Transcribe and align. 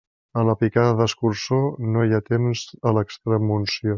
A 0.39 0.45
la 0.45 0.53
picada 0.61 0.95
d'escurçó, 1.01 1.59
no 1.97 2.07
hi 2.07 2.17
ha 2.19 2.23
temps 2.31 2.65
a 2.93 2.97
l'extremunció. 2.99 3.89